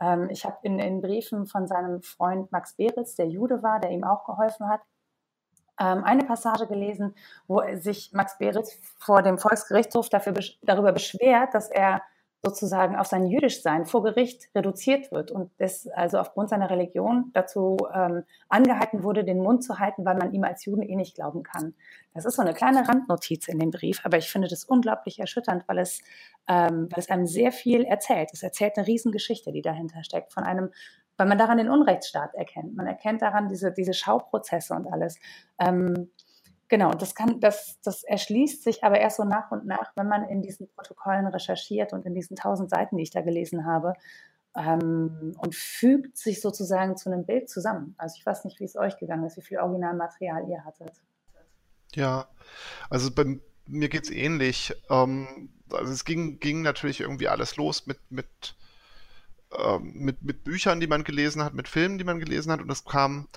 [0.00, 3.90] Ähm, ich habe in, in Briefen von seinem Freund Max Beritz, der Jude war, der
[3.90, 4.82] ihm auch geholfen hat,
[5.78, 7.14] ähm, eine Passage gelesen,
[7.46, 12.02] wo sich Max Beritz vor dem Volksgerichtshof dafür, darüber beschwert, dass er
[12.44, 17.76] sozusagen auf sein Jüdischsein vor Gericht reduziert wird und es also aufgrund seiner Religion dazu
[17.92, 21.42] ähm, angehalten wurde, den Mund zu halten, weil man ihm als Juden eh nicht glauben
[21.42, 21.74] kann.
[22.14, 25.64] Das ist so eine kleine Randnotiz in dem Brief, aber ich finde das unglaublich erschütternd,
[25.66, 26.00] weil es,
[26.46, 28.30] ähm, weil es einem sehr viel erzählt.
[28.32, 30.70] Es erzählt eine Riesengeschichte, die dahinter steckt, von einem
[31.18, 32.74] weil man daran den Unrechtsstaat erkennt.
[32.74, 35.18] Man erkennt daran diese, diese Schauprozesse und alles.
[35.58, 36.10] Ähm,
[36.70, 40.28] Genau, das kann, das, das erschließt sich aber erst so nach und nach, wenn man
[40.28, 43.94] in diesen Protokollen recherchiert und in diesen tausend Seiten, die ich da gelesen habe,
[44.54, 47.94] ähm, und fügt sich sozusagen zu einem Bild zusammen.
[47.96, 50.92] Also ich weiß nicht, wie es euch gegangen ist, wie viel Originalmaterial ihr hattet.
[51.94, 52.28] Ja,
[52.90, 54.74] also bei mir geht es ähnlich.
[54.90, 58.56] Ähm, also es ging, ging natürlich irgendwie alles los mit, mit
[59.80, 62.60] mit, mit Büchern, die man gelesen hat, mit Filmen, die man gelesen hat.
[62.60, 63.28] Und das kam,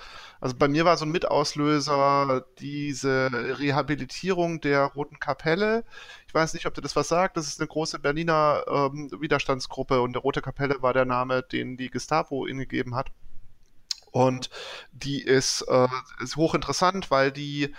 [0.42, 5.86] also bei mir war so ein Mitauslöser diese Rehabilitierung der Roten Kapelle.
[6.28, 7.38] Ich weiß nicht, ob dir das was sagt.
[7.38, 11.78] Das ist eine große Berliner ähm, Widerstandsgruppe und der Rote Kapelle war der Name, den
[11.78, 13.12] die Gestapo ihnen gegeben hat.
[14.12, 14.50] Und
[14.92, 15.88] die ist, äh,
[16.22, 17.74] ist hochinteressant, weil die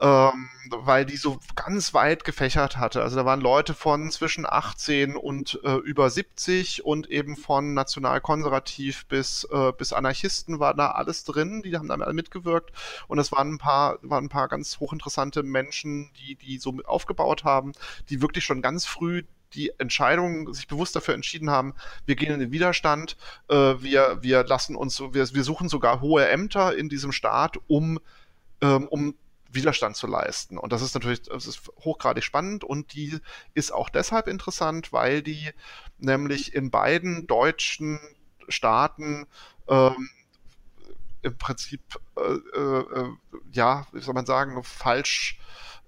[0.00, 3.02] ähm, weil die so ganz weit gefächert hatte.
[3.02, 9.06] Also da waren Leute von zwischen 18 und äh, über 70 und eben von nationalkonservativ
[9.06, 12.72] bis, äh, bis Anarchisten war da alles drin, die haben da alle mitgewirkt
[13.08, 17.44] und es waren ein paar, waren ein paar ganz hochinteressante Menschen, die, die so aufgebaut
[17.44, 17.72] haben,
[18.10, 19.22] die wirklich schon ganz früh
[19.54, 23.16] die Entscheidung, sich bewusst dafür entschieden haben, wir gehen in den Widerstand,
[23.48, 28.00] äh, wir, wir lassen uns, wir, wir suchen sogar hohe Ämter in diesem Staat, um
[28.60, 29.14] ähm, um
[29.56, 30.58] Widerstand zu leisten.
[30.58, 33.18] Und das ist natürlich das ist hochgradig spannend und die
[33.54, 35.50] ist auch deshalb interessant, weil die
[35.98, 37.98] nämlich in beiden deutschen
[38.48, 39.26] Staaten
[39.68, 40.08] ähm,
[41.22, 41.82] im Prinzip,
[42.16, 43.08] äh, äh,
[43.50, 45.38] ja, wie soll man sagen, falsch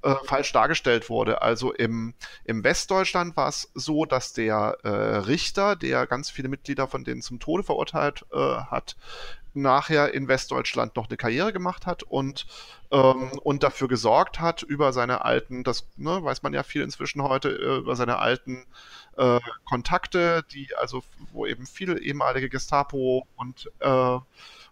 [0.03, 1.43] äh, falsch dargestellt wurde.
[1.43, 6.87] Also im, im Westdeutschland war es so, dass der äh, Richter, der ganz viele Mitglieder
[6.87, 8.97] von denen zum Tode verurteilt äh, hat,
[9.55, 12.47] nachher in Westdeutschland noch eine Karriere gemacht hat und,
[12.91, 17.23] ähm, und dafür gesorgt hat, über seine alten, das ne, weiß man ja viel inzwischen
[17.23, 18.67] heute, äh, über seine alten
[19.17, 24.19] äh, Kontakte, die also, wo eben viele ehemalige Gestapo und äh,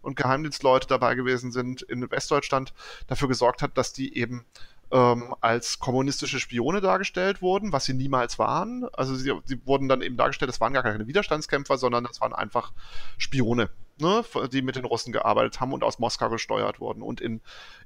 [0.03, 2.73] und Geheimdienstleute dabei gewesen sind in Westdeutschland,
[3.09, 4.47] dafür gesorgt hat, dass die eben
[4.93, 8.89] ähm, als kommunistische Spione dargestellt wurden, was sie niemals waren.
[8.93, 12.33] Also sie, sie, wurden dann eben dargestellt, das waren gar keine Widerstandskämpfer, sondern das waren
[12.33, 12.73] einfach
[13.19, 17.03] Spione, ne, die mit den Russen gearbeitet haben und aus Moskau gesteuert wurden.
[17.03, 17.41] Und in,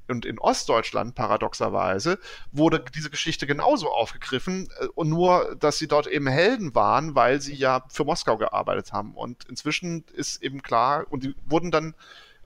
[0.09, 2.18] und in Ostdeutschland, paradoxerweise,
[2.53, 7.40] wurde diese Geschichte genauso aufgegriffen, äh, und nur, dass sie dort eben Helden waren, weil
[7.40, 9.14] sie ja für Moskau gearbeitet haben.
[9.14, 11.94] Und inzwischen ist eben klar, und die wurden dann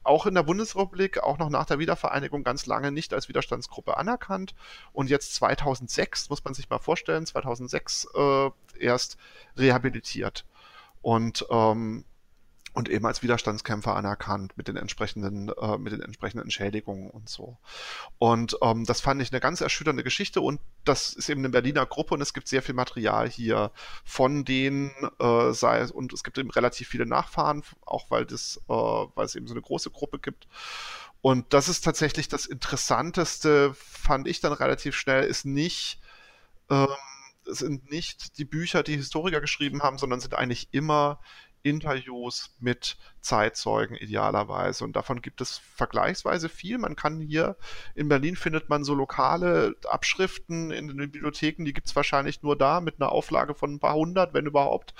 [0.05, 4.55] auch in der Bundesrepublik, auch noch nach der Wiedervereinigung ganz lange nicht als Widerstandsgruppe anerkannt
[4.93, 9.17] und jetzt 2006, muss man sich mal vorstellen, 2006 äh, erst
[9.57, 10.45] rehabilitiert.
[11.01, 12.05] Und ähm,
[12.75, 17.57] und eben als Widerstandskämpfer anerkannt mit den entsprechenden, äh, mit den entsprechenden Entschädigungen und so.
[18.19, 21.87] Und ähm, das fand ich eine ganz erschütternde Geschichte und das ist eben eine Berliner
[21.87, 23.71] Gruppe und es gibt sehr viel Material hier
[24.05, 28.73] von denen, äh, sei und es gibt eben relativ viele Nachfahren, auch weil das, äh,
[28.73, 30.49] weil es eben so eine große Gruppe gibt.
[31.21, 36.01] Und das ist tatsächlich das Interessanteste, fand ich dann relativ schnell, ist nicht,
[36.71, 36.89] ähm,
[37.47, 41.21] sind nicht die Bücher, die Historiker geschrieben haben, sondern sind eigentlich immer
[41.65, 44.85] Interviews mit Zeitzeugen idealerweise.
[44.85, 46.79] Und davon gibt es vergleichsweise viel.
[46.79, 47.57] Man kann hier
[47.95, 52.57] in Berlin findet man so lokale Abschriften in den Bibliotheken, die gibt es wahrscheinlich nur
[52.57, 54.95] da mit einer Auflage von ein paar hundert, wenn überhaupt.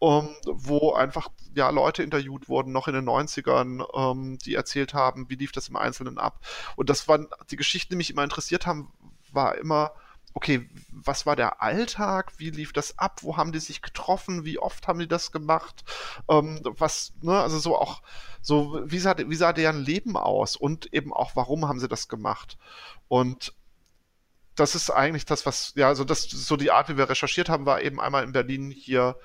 [0.00, 5.28] Um, wo einfach ja Leute interviewt wurden, noch in den 90ern, um, die erzählt haben,
[5.28, 6.46] wie lief das im Einzelnen ab.
[6.76, 8.92] Und das waren die Geschichten, die mich immer interessiert haben,
[9.32, 9.90] war immer,
[10.34, 12.32] okay, was war der Alltag?
[12.38, 13.22] Wie lief das ab?
[13.22, 14.44] Wo haben die sich getroffen?
[14.44, 15.84] Wie oft haben die das gemacht?
[16.28, 18.02] Ähm, was, ne, also so auch,
[18.40, 20.56] so, wie sah, wie sah deren Leben aus?
[20.56, 22.58] Und eben auch, warum haben sie das gemacht?
[23.08, 23.54] Und
[24.54, 27.66] das ist eigentlich das, was, ja, also das, so die Art, wie wir recherchiert haben,
[27.66, 29.16] war eben einmal in Berlin hier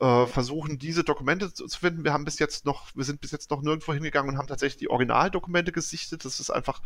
[0.00, 2.04] äh, versuchen, diese Dokumente zu, finden.
[2.04, 4.78] Wir haben bis jetzt noch, wir sind bis jetzt noch nirgendwo hingegangen und haben tatsächlich
[4.78, 6.24] die Originaldokumente gesichtet.
[6.24, 6.82] Das ist einfach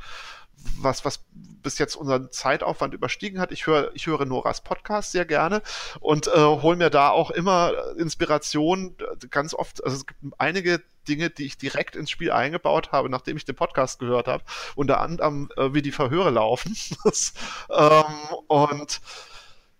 [0.78, 3.52] was, was bis jetzt unseren Zeitaufwand überstiegen hat.
[3.52, 5.62] Ich höre, ich höre Noras Podcast sehr gerne
[6.00, 8.96] und äh, hole mir da auch immer Inspiration
[9.30, 9.82] ganz oft.
[9.84, 13.56] Also es gibt einige Dinge, die ich direkt ins Spiel eingebaut habe, nachdem ich den
[13.56, 14.44] Podcast gehört habe.
[14.76, 16.76] Unter anderem, äh, wie die Verhöre laufen.
[17.70, 18.04] ähm,
[18.46, 19.00] und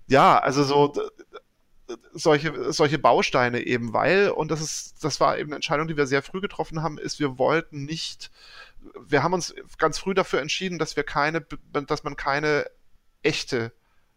[0.09, 0.93] ja, also so
[2.13, 6.07] solche, solche Bausteine eben, weil, und das ist, das war eben eine Entscheidung, die wir
[6.07, 8.31] sehr früh getroffen haben, ist, wir wollten nicht,
[9.07, 11.45] wir haben uns ganz früh dafür entschieden, dass wir keine,
[11.87, 12.67] dass man keine
[13.23, 13.73] echte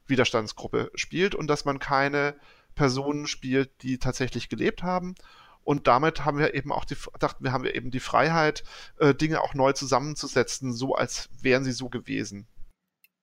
[0.07, 2.35] Widerstandsgruppe spielt und dass man keine
[2.75, 5.15] Personen spielt, die tatsächlich gelebt haben.
[5.63, 8.63] Und damit haben wir eben auch die, dachten wir, haben wir eben die Freiheit,
[8.97, 12.47] äh, Dinge auch neu zusammenzusetzen, so als wären sie so gewesen.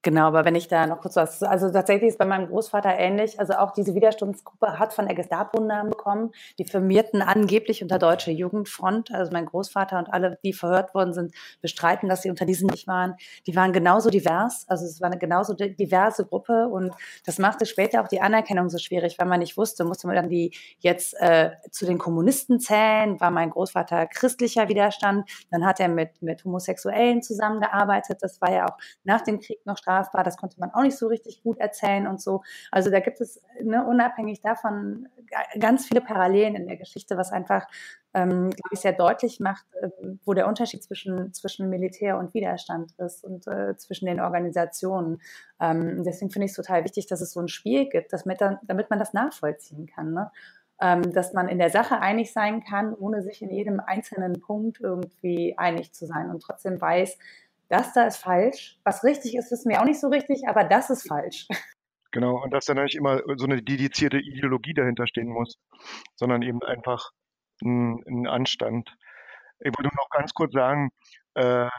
[0.03, 3.39] Genau, aber wenn ich da noch kurz was, also tatsächlich ist bei meinem Großvater ähnlich.
[3.39, 6.31] Also auch diese Widerstandsgruppe hat von der Gestapo einen Namen bekommen.
[6.57, 9.11] Die firmierten angeblich unter Deutsche Jugendfront.
[9.11, 12.87] Also mein Großvater und alle, die verhört worden sind, bestreiten, dass sie unter diesen nicht
[12.87, 13.15] waren.
[13.45, 14.65] Die waren genauso divers.
[14.67, 16.93] Also es war eine genauso diverse Gruppe und
[17.27, 20.29] das machte später auch die Anerkennung so schwierig, weil man nicht wusste, musste man dann
[20.29, 23.19] die jetzt äh, zu den Kommunisten zählen.
[23.19, 25.29] War mein Großvater christlicher Widerstand.
[25.51, 28.17] Dann hat er mit mit Homosexuellen zusammengearbeitet.
[28.21, 30.23] Das war ja auch nach dem Krieg noch strafbar.
[30.23, 32.43] Das konnte man auch nicht so richtig gut erzählen und so.
[32.71, 35.07] Also da gibt es ne, unabhängig davon
[35.59, 37.67] ganz viele Parallelen in der Geschichte, was einfach,
[38.13, 39.89] ähm, glaube ich, sehr deutlich macht, äh,
[40.25, 45.21] wo der Unterschied zwischen, zwischen Militär und Widerstand ist und äh, zwischen den Organisationen.
[45.59, 48.59] Ähm, deswegen finde ich es total wichtig, dass es so ein Spiel gibt, damit, dann,
[48.63, 50.13] damit man das nachvollziehen kann.
[50.13, 50.31] Ne?
[50.83, 54.79] Ähm, dass man in der Sache einig sein kann, ohne sich in jedem einzelnen Punkt
[54.79, 57.19] irgendwie einig zu sein und trotzdem weiß,
[57.71, 58.77] das da ist falsch.
[58.83, 61.47] Was richtig ist, wissen wir auch nicht so richtig, aber das ist falsch.
[62.13, 65.57] Genau, und dass dann nicht immer so eine dedizierte Ideologie dahinter stehen muss,
[66.15, 67.11] sondern eben einfach
[67.63, 68.93] ein, ein Anstand.
[69.59, 70.89] Ich wollte noch ganz kurz sagen,
[71.35, 71.69] ähm,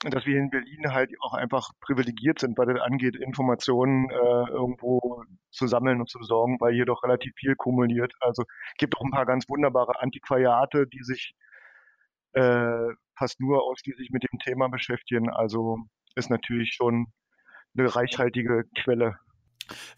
[0.00, 5.24] dass wir in Berlin halt auch einfach privilegiert sind, was das angeht, Informationen äh, irgendwo
[5.50, 8.12] zu sammeln und zu besorgen, weil hier doch relativ viel kumuliert.
[8.20, 8.44] Also
[8.76, 11.34] gibt auch ein paar ganz wunderbare Antiquariate, die sich
[12.34, 15.30] äh, fast nur ausschließlich mit dem Thema beschäftigen.
[15.30, 15.78] Also
[16.14, 17.06] ist natürlich schon
[17.76, 19.18] eine reichhaltige Quelle.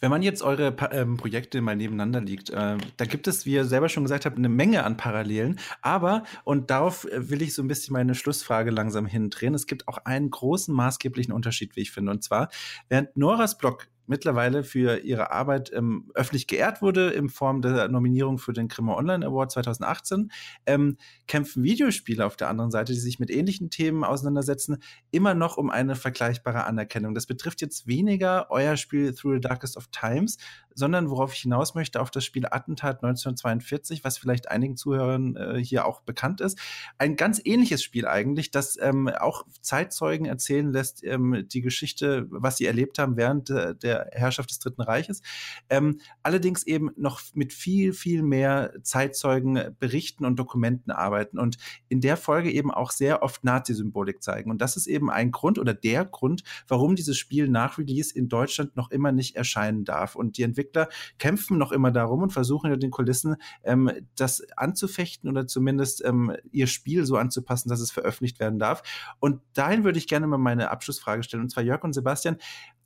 [0.00, 3.64] Wenn man jetzt eure ähm, Projekte mal nebeneinander liegt, äh, da gibt es, wie ihr
[3.64, 5.60] selber schon gesagt habt, eine Menge an Parallelen.
[5.80, 9.86] Aber, und darauf äh, will ich so ein bisschen meine Schlussfrage langsam hindrehen, es gibt
[9.88, 12.10] auch einen großen maßgeblichen Unterschied, wie ich finde.
[12.10, 12.48] Und zwar,
[12.88, 18.38] während Noras Blog mittlerweile für ihre Arbeit ähm, öffentlich geehrt wurde in Form der Nominierung
[18.38, 20.32] für den Grimme Online Award 2018,
[20.66, 20.96] ähm,
[21.28, 25.70] kämpfen Videospiele auf der anderen Seite, die sich mit ähnlichen Themen auseinandersetzen, immer noch um
[25.70, 27.14] eine vergleichbare Anerkennung.
[27.14, 30.38] Das betrifft jetzt weniger euer Spiel Through the Darkest of Times,
[30.74, 35.58] sondern worauf ich hinaus möchte, auf das Spiel Attentat 1942, was vielleicht einigen Zuhörern äh,
[35.62, 36.58] hier auch bekannt ist.
[36.98, 42.56] Ein ganz ähnliches Spiel eigentlich, das ähm, auch Zeitzeugen erzählen lässt, ähm, die Geschichte, was
[42.56, 45.22] sie erlebt haben während äh, der Herrschaft des Dritten Reiches.
[45.68, 51.56] Ähm, allerdings eben noch mit viel, viel mehr Zeitzeugen berichten und Dokumenten arbeiten und
[51.88, 54.50] in der Folge eben auch sehr oft Nazi-Symbolik zeigen.
[54.50, 58.28] Und das ist eben ein Grund oder der Grund, warum dieses Spiel nach Release in
[58.28, 60.16] Deutschland noch immer nicht erscheinen darf.
[60.16, 65.28] Und die Entwickler kämpfen noch immer darum und versuchen hinter den Kulissen ähm, das anzufechten
[65.28, 68.82] oder zumindest ähm, ihr Spiel so anzupassen, dass es veröffentlicht werden darf.
[69.18, 71.42] Und dahin würde ich gerne mal meine Abschlussfrage stellen.
[71.42, 72.36] Und zwar Jörg und Sebastian,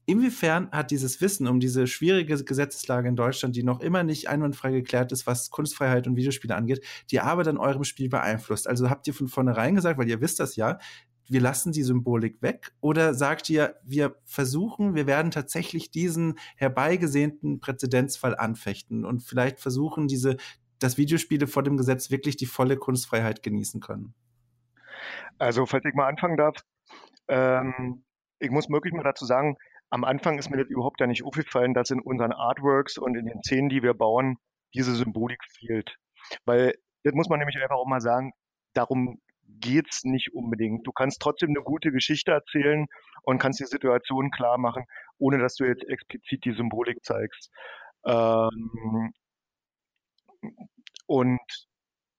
[0.07, 4.71] Inwiefern hat dieses Wissen um diese schwierige Gesetzeslage in Deutschland, die noch immer nicht einwandfrei
[4.73, 8.69] geklärt ist, was Kunstfreiheit und Videospiele angeht, die Arbeit an eurem Spiel beeinflusst?
[8.69, 10.79] Also habt ihr von vornherein gesagt, weil ihr wisst das ja,
[11.29, 12.73] wir lassen die Symbolik weg?
[12.81, 20.07] Oder sagt ihr, wir versuchen, wir werden tatsächlich diesen herbeigesehnten Präzedenzfall anfechten und vielleicht versuchen,
[20.07, 20.37] diese,
[20.79, 24.15] dass Videospiele vor dem Gesetz wirklich die volle Kunstfreiheit genießen können?
[25.39, 26.57] Also, falls ich mal anfangen darf,
[27.29, 28.05] ähm,
[28.39, 29.57] ich muss wirklich mal dazu sagen,
[29.95, 33.27] am Anfang ist mir das überhaupt gar nicht aufgefallen, dass in unseren Artworks und in
[33.27, 34.39] den Szenen, die wir bauen,
[34.75, 35.95] diese Symbolik fehlt.
[36.45, 38.33] Weil, das muss man nämlich einfach auch mal sagen,
[38.73, 40.85] darum geht's nicht unbedingt.
[40.85, 42.87] Du kannst trotzdem eine gute Geschichte erzählen
[43.23, 44.85] und kannst die Situation klar machen,
[45.19, 47.53] ohne dass du jetzt explizit die Symbolik zeigst.
[48.05, 49.13] Ähm,
[51.07, 51.41] und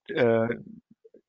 [0.08, 0.48] äh,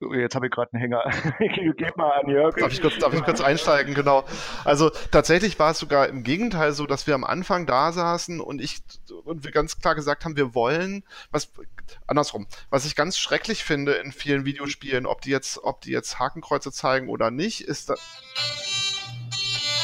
[0.00, 1.04] Jetzt habe ich gerade einen Hänger.
[1.76, 2.54] Gib mal an Jörg.
[2.56, 3.94] Darf ich, kurz, darf ich kurz einsteigen?
[3.94, 4.24] Genau.
[4.64, 8.61] Also tatsächlich war es sogar im Gegenteil so, dass wir am Anfang da saßen und
[8.61, 8.82] ich
[9.24, 11.50] und wir ganz klar gesagt haben, wir wollen was
[12.06, 12.46] andersrum.
[12.68, 16.72] Was ich ganz schrecklich finde in vielen Videospielen, ob die jetzt, ob die jetzt Hakenkreuze
[16.72, 18.00] zeigen oder nicht, ist das.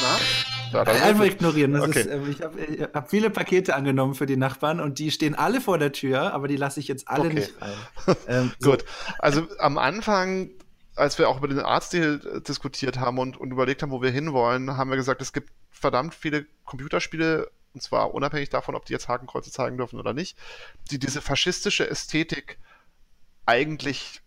[0.03, 0.52] Na?
[0.73, 1.81] Ja, Einfach ignorieren.
[1.81, 2.01] Okay.
[2.01, 5.61] Ist, äh, ich habe hab viele Pakete angenommen für die Nachbarn und die stehen alle
[5.61, 7.35] vor der Tür, aber die lasse ich jetzt alle okay.
[7.35, 8.17] nicht rein.
[8.29, 8.71] Ähm, so.
[8.71, 8.85] Gut.
[9.19, 10.51] Also am Anfang
[10.95, 14.11] als wir auch über den Artstil äh, diskutiert haben und, und überlegt haben, wo wir
[14.11, 18.93] hinwollen, haben wir gesagt, es gibt verdammt viele Computerspiele, und zwar unabhängig davon, ob die
[18.93, 20.37] jetzt Hakenkreuze zeigen dürfen oder nicht,
[20.91, 22.59] die diese faschistische Ästhetik
[23.47, 24.22] eigentlich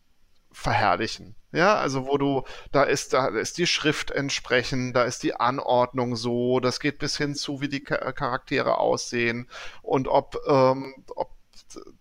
[0.56, 1.36] verherrlichen.
[1.52, 6.16] Ja, also wo du, da ist, da ist die Schrift entsprechend, da ist die Anordnung
[6.16, 9.48] so, das geht bis hin zu, wie die Charaktere aussehen
[9.82, 11.32] und ob, ähm, ob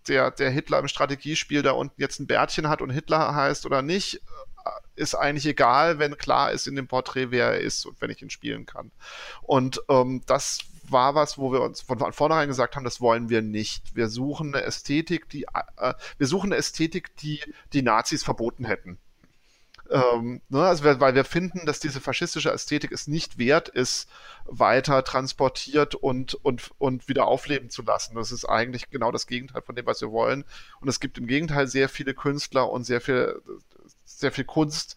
[0.07, 3.81] der, der Hitler im Strategiespiel da unten jetzt ein Bärtchen hat und Hitler heißt oder
[3.81, 7.99] nicht, äh, ist eigentlich egal, wenn klar ist in dem Porträt, wer er ist und
[8.01, 8.91] wenn ich ihn spielen kann.
[9.41, 10.59] Und ähm, das
[10.91, 13.95] war was, wo wir uns von vornherein gesagt haben, das wollen wir nicht.
[13.95, 15.45] Wir suchen eine Ästhetik, die
[15.77, 17.41] äh, wir suchen eine Ästhetik, die
[17.73, 18.97] die Nazis verboten hätten.
[19.89, 24.09] Ähm, ne, also weil wir finden, dass diese faschistische Ästhetik es nicht wert ist,
[24.45, 28.15] weiter transportiert und, und, und wieder aufleben zu lassen.
[28.15, 30.43] Das ist eigentlich genau das Gegenteil von dem, was wir wollen.
[30.81, 33.39] Und es gibt im Gegenteil sehr viele Künstler und sehr viel,
[34.05, 34.95] sehr viel Kunst,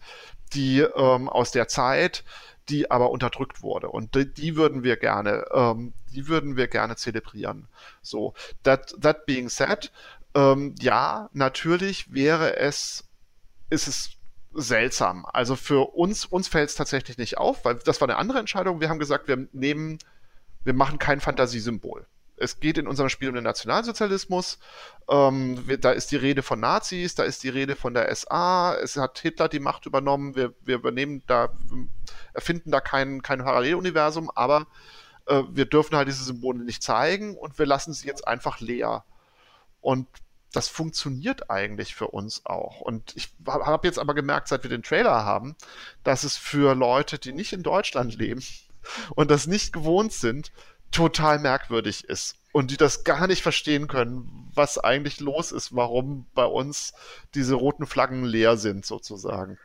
[0.53, 2.23] die ähm, aus der Zeit
[2.69, 3.89] die aber unterdrückt wurde.
[3.89, 7.67] Und die, die würden wir gerne, ähm, die würden wir gerne zelebrieren.
[8.01, 9.91] So, that, that being said,
[10.35, 13.05] ähm, ja, natürlich wäre es,
[13.69, 14.11] ist es
[14.53, 15.25] seltsam.
[15.25, 18.81] Also für uns, uns fällt es tatsächlich nicht auf, weil das war eine andere Entscheidung.
[18.81, 19.99] Wir haben gesagt, wir nehmen,
[20.63, 22.05] wir machen kein Fantasiesymbol
[22.39, 24.59] es geht in unserem Spiel um den Nationalsozialismus.
[25.09, 28.75] Ähm, wir, da ist die Rede von Nazis, da ist die Rede von der SA.
[28.75, 30.35] Es hat Hitler die Macht übernommen.
[30.35, 31.49] Wir, wir übernehmen da,
[32.33, 34.67] erfinden da kein, kein Paralleluniversum, aber
[35.27, 39.03] äh, wir dürfen halt diese Symbole nicht zeigen und wir lassen sie jetzt einfach leer.
[39.81, 40.07] Und
[40.51, 42.81] das funktioniert eigentlich für uns auch.
[42.81, 45.55] Und ich habe jetzt aber gemerkt, seit wir den Trailer haben,
[46.03, 48.43] dass es für Leute, die nicht in Deutschland leben
[49.15, 50.51] und das nicht gewohnt sind,
[50.91, 56.27] total merkwürdig ist und die das gar nicht verstehen können, was eigentlich los ist, warum
[56.33, 56.93] bei uns
[57.35, 59.57] diese roten Flaggen leer sind sozusagen.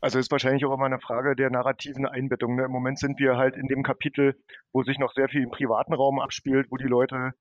[0.00, 2.56] Also ist wahrscheinlich auch immer eine Frage der narrativen Einbettung.
[2.56, 2.64] Ne?
[2.64, 4.34] Im Moment sind wir halt in dem Kapitel,
[4.72, 7.34] wo sich noch sehr viel im privaten Raum abspielt, wo die Leute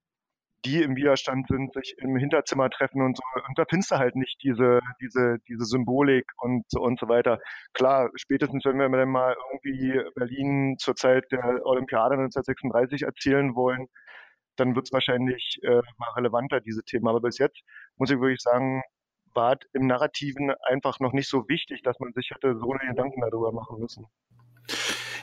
[0.65, 3.23] die im Widerstand sind, sich im Hinterzimmer treffen und so.
[3.47, 7.39] Und da findest du halt nicht diese, diese, diese Symbolik und so und so weiter.
[7.73, 13.87] Klar, spätestens wenn wir dann mal irgendwie Berlin zur Zeit der Olympiade 1936 erzählen wollen,
[14.57, 17.07] dann wird es wahrscheinlich äh, mal relevanter, diese Themen.
[17.07, 17.61] Aber bis jetzt
[17.97, 18.83] muss ich wirklich sagen,
[19.33, 23.21] war im Narrativen einfach noch nicht so wichtig, dass man sich hätte so eine Gedanken
[23.21, 24.05] darüber machen müssen.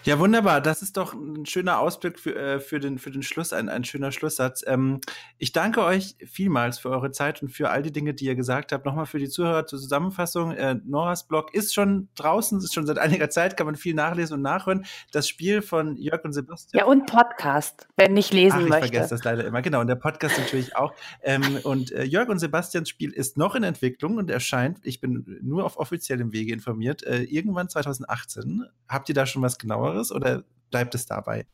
[0.07, 0.61] Ja, wunderbar.
[0.61, 3.83] Das ist doch ein schöner Ausblick für, äh, für, den, für den Schluss, ein, ein
[3.83, 4.63] schöner Schlusssatz.
[4.65, 5.01] Ähm,
[5.37, 8.71] ich danke euch vielmals für eure Zeit und für all die Dinge, die ihr gesagt
[8.71, 8.87] habt.
[8.87, 10.53] Nochmal für die Zuhörer zur Zusammenfassung.
[10.53, 14.35] Äh, Noras Blog ist schon draußen, ist schon seit einiger Zeit, kann man viel nachlesen
[14.35, 14.87] und nachhören.
[15.11, 16.79] Das Spiel von Jörg und Sebastian.
[16.79, 18.85] Ja, und Podcast, wenn nicht lesen Ach, ich möchte.
[18.85, 19.61] Ich vergesse das leider immer.
[19.61, 20.95] Genau, und der Podcast natürlich auch.
[21.21, 25.41] Ähm, und äh, Jörg und Sebastians Spiel ist noch in Entwicklung und erscheint, ich bin
[25.43, 28.67] nur auf offiziellem Wege informiert, äh, irgendwann 2018.
[28.87, 29.96] Habt ihr da schon was genaueres?
[29.97, 31.47] Anderes oder bleibt es dabei?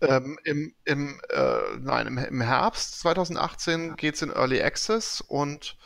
[0.00, 5.76] Ähm, im, im, äh, nein, im, im Herbst 2018 geht es in Early Access und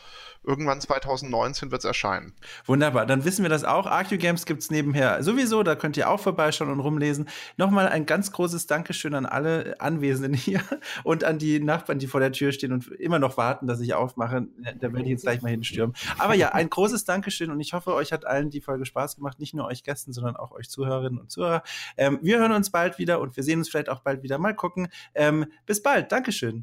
[0.45, 2.35] Irgendwann 2019 wird es erscheinen.
[2.67, 3.87] Wunderbar, dann wissen wir das auch.
[3.87, 7.29] ArcuGames gibt es nebenher sowieso, da könnt ihr auch vorbeischauen und rumlesen.
[7.57, 10.61] Nochmal ein ganz großes Dankeschön an alle Anwesenden hier
[11.05, 13.95] und an die Nachbarn, die vor der Tür stehen und immer noch warten, dass ich
[13.95, 14.47] aufmache.
[14.81, 15.97] Da werde ich jetzt gleich mal hinstürmen.
[16.19, 19.41] Aber ja, ein großes Dankeschön und ich hoffe, euch hat allen die Folge Spaß gemacht.
[19.41, 21.63] Nicht nur euch Gästen, sondern auch euch Zuhörerinnen und Zuhörer.
[21.97, 24.39] Ähm, wir hören uns bald wieder und wir sehen uns vielleicht auch bald wieder.
[24.39, 24.89] Mal gucken.
[25.15, 26.13] Ähm, bis bald.
[26.13, 26.63] Dankeschön.